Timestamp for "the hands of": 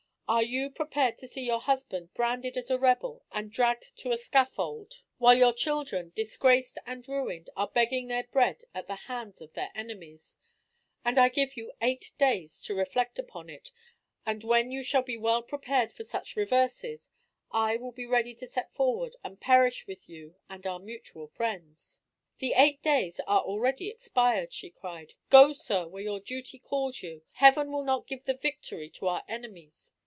8.87-9.51